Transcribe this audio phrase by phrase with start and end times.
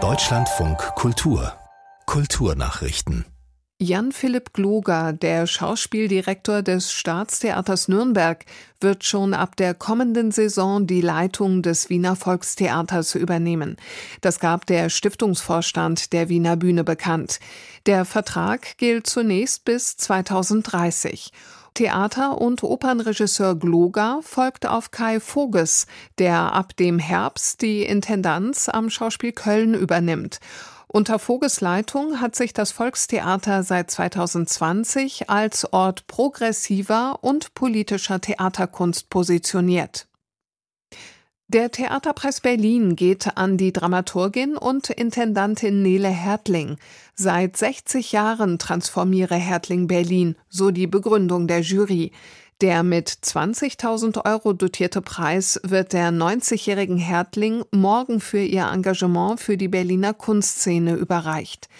[0.00, 1.52] Deutschlandfunk Kultur
[2.06, 3.24] Kulturnachrichten
[3.80, 8.44] Jan-Philipp Gloger, der Schauspieldirektor des Staatstheaters Nürnberg,
[8.80, 13.76] wird schon ab der kommenden Saison die Leitung des Wiener Volkstheaters übernehmen.
[14.20, 17.40] Das gab der Stiftungsvorstand der Wiener Bühne bekannt.
[17.86, 21.32] Der Vertrag gilt zunächst bis 2030.
[21.78, 25.86] Theater- und Opernregisseur Gloger folgt auf Kai Voges,
[26.18, 30.40] der ab dem Herbst die Intendanz am Schauspiel Köln übernimmt.
[30.88, 39.08] Unter Voges Leitung hat sich das Volkstheater seit 2020 als Ort progressiver und politischer Theaterkunst
[39.08, 40.08] positioniert.
[41.50, 46.76] Der Theaterpreis Berlin geht an die Dramaturgin und Intendantin Nele Hertling.
[47.14, 52.12] Seit 60 Jahren transformiere Hertling Berlin, so die Begründung der Jury.
[52.60, 59.56] Der mit 20.000 Euro dotierte Preis wird der 90-jährigen Hertling morgen für ihr Engagement für
[59.56, 61.70] die Berliner Kunstszene überreicht.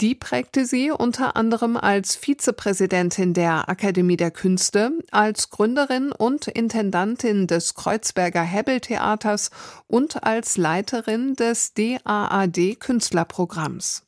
[0.00, 7.48] Die prägte sie unter anderem als Vizepräsidentin der Akademie der Künste, als Gründerin und Intendantin
[7.48, 9.50] des Kreuzberger Hebbel Theaters
[9.88, 14.07] und als Leiterin des DAAD Künstlerprogramms.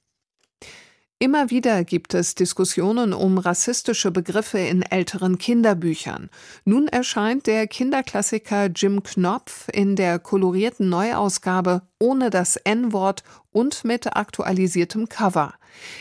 [1.22, 6.30] Immer wieder gibt es Diskussionen um rassistische Begriffe in älteren Kinderbüchern.
[6.64, 14.16] Nun erscheint der Kinderklassiker Jim Knopf in der kolorierten Neuausgabe ohne das N-Wort und mit
[14.16, 15.52] aktualisiertem Cover.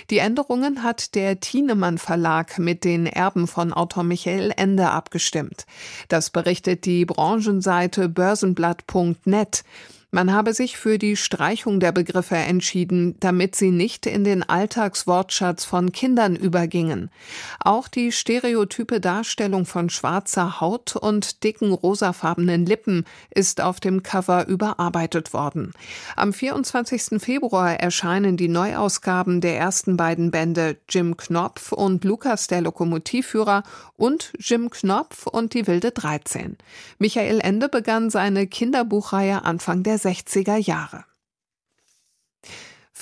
[0.09, 5.65] Die Änderungen hat der Thienemann Verlag mit den Erben von Autor Michael Ende abgestimmt.
[6.07, 9.65] Das berichtet die Branchenseite börsenblatt.net.
[10.11, 15.65] Man habe sich für die Streichung der Begriffe entschieden, damit sie nicht in den Alltagswortschatz
[15.65, 17.11] von Kindern übergingen.
[17.59, 24.47] Auch die stereotype Darstellung von schwarzer Haut und dicken rosafarbenen Lippen ist auf dem Cover
[24.47, 25.73] überarbeitet worden.
[26.15, 27.21] Am 24.
[27.21, 33.61] Februar erscheinen die Neuausgaben der ersten beiden Bände Jim Knopf und Lukas der Lokomotivführer
[33.95, 36.57] und Jim Knopf und die wilde 13.
[36.97, 41.03] Michael Ende begann seine Kinderbuchreihe Anfang der 60er Jahre.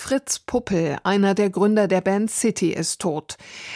[0.07, 3.35] Fritz Puppel, einer der Gründer der Band City, ist tot.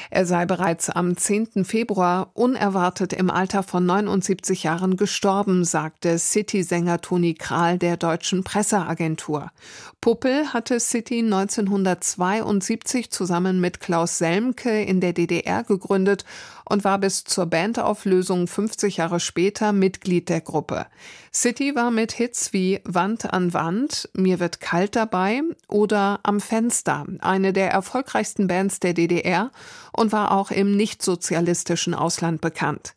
[0.09, 1.66] Er sei bereits am 10.
[1.66, 9.52] Februar unerwartet im Alter von 79 Jahren gestorben, sagte City-Sänger Toni Kral der deutschen Presseagentur.
[10.00, 16.24] Puppel hatte City 1972 zusammen mit Klaus Selmke in der DDR gegründet
[16.64, 20.88] und war bis zur Bandauflösung 50 Jahre später Mitglied der Gruppe.
[21.34, 27.06] City war mit Hits wie Wand an Wand, Mir wird kalt dabei oder Am Fenster
[27.20, 29.52] eine der erfolgreichsten Bands der DDR
[29.92, 32.94] und war auch im nichtsozialistischen Ausland bekannt.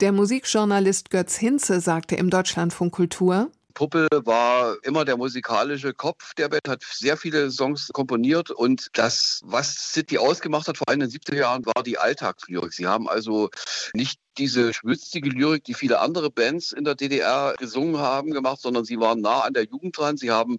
[0.00, 6.48] Der Musikjournalist Götz Hinze sagte im Deutschlandfunk Kultur, Puppel war immer der musikalische Kopf der
[6.48, 11.08] Band, hat sehr viele Songs komponiert und das, was City ausgemacht hat, vor allem in
[11.08, 12.72] den 70er Jahren, war die Alltagslyrik.
[12.72, 13.50] Sie haben also
[13.94, 18.84] nicht diese schwülstige Lyrik, die viele andere Bands in der DDR gesungen haben, gemacht, sondern
[18.84, 20.16] sie waren nah an der Jugend dran.
[20.16, 20.58] Sie haben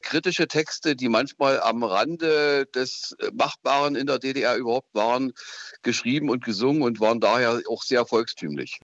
[0.00, 5.32] kritische Texte, die manchmal am Rande des Machbaren in der DDR überhaupt waren,
[5.82, 8.78] geschrieben und gesungen und waren daher auch sehr volkstümlich.